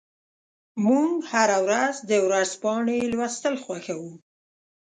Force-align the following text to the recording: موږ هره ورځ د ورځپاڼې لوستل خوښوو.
موږ 0.85 1.11
هره 1.33 1.57
ورځ 1.65 1.95
د 2.09 2.11
ورځپاڼې 2.25 2.97
لوستل 3.11 3.55
خوښوو. 3.63 4.11